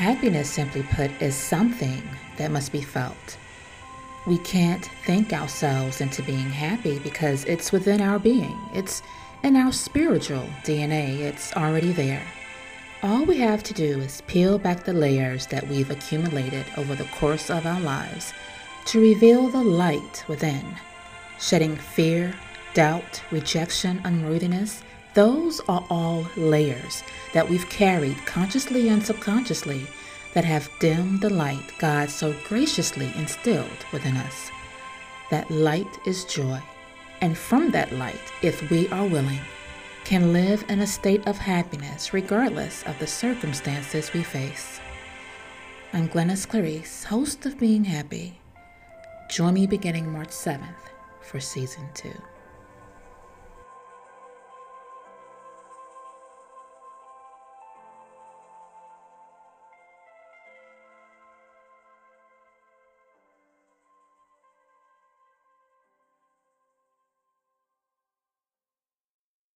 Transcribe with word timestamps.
Happiness, 0.00 0.48
simply 0.48 0.82
put, 0.82 1.10
is 1.20 1.34
something 1.34 2.02
that 2.38 2.50
must 2.50 2.72
be 2.72 2.80
felt. 2.80 3.36
We 4.26 4.38
can't 4.38 4.86
think 5.04 5.34
ourselves 5.34 6.00
into 6.00 6.22
being 6.22 6.48
happy 6.48 6.98
because 7.00 7.44
it's 7.44 7.70
within 7.70 8.00
our 8.00 8.18
being. 8.18 8.58
It's 8.72 9.02
in 9.42 9.56
our 9.56 9.72
spiritual 9.72 10.48
DNA. 10.64 11.18
It's 11.18 11.54
already 11.54 11.92
there. 11.92 12.26
All 13.02 13.26
we 13.26 13.36
have 13.40 13.62
to 13.64 13.74
do 13.74 14.00
is 14.00 14.22
peel 14.22 14.58
back 14.58 14.84
the 14.84 14.94
layers 14.94 15.46
that 15.48 15.68
we've 15.68 15.90
accumulated 15.90 16.64
over 16.78 16.94
the 16.94 17.04
course 17.20 17.50
of 17.50 17.66
our 17.66 17.80
lives 17.82 18.32
to 18.86 19.02
reveal 19.02 19.48
the 19.48 19.62
light 19.62 20.24
within, 20.28 20.64
shedding 21.38 21.76
fear, 21.76 22.32
doubt, 22.72 23.22
rejection, 23.30 24.00
unworthiness. 24.04 24.82
Those 25.14 25.60
are 25.68 25.84
all 25.90 26.24
layers 26.36 27.02
that 27.32 27.48
we've 27.48 27.68
carried 27.68 28.16
consciously 28.26 28.88
and 28.88 29.04
subconsciously 29.04 29.86
that 30.34 30.44
have 30.44 30.70
dimmed 30.78 31.20
the 31.20 31.30
light 31.30 31.72
God 31.78 32.10
so 32.10 32.32
graciously 32.44 33.12
instilled 33.16 33.84
within 33.92 34.16
us. 34.16 34.50
That 35.30 35.50
light 35.50 35.98
is 36.06 36.24
joy, 36.24 36.62
and 37.20 37.36
from 37.36 37.72
that 37.72 37.92
light, 37.92 38.32
if 38.42 38.70
we 38.70 38.88
are 38.90 39.06
willing, 39.06 39.40
can 40.04 40.32
live 40.32 40.64
in 40.68 40.80
a 40.80 40.86
state 40.86 41.26
of 41.26 41.38
happiness 41.38 42.14
regardless 42.14 42.84
of 42.84 42.98
the 43.00 43.06
circumstances 43.06 44.12
we 44.12 44.22
face. 44.22 44.80
I'm 45.92 46.08
Glennis 46.08 46.48
Clarice, 46.48 47.02
host 47.02 47.46
of 47.46 47.58
Being 47.58 47.82
Happy. 47.82 48.40
Join 49.28 49.54
me 49.54 49.66
beginning 49.66 50.10
March 50.10 50.28
7th 50.28 50.92
for 51.20 51.40
season 51.40 51.88
two. 51.94 52.14